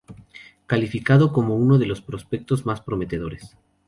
[0.65, 3.55] Calificado como uno de los prospectos más prometedores.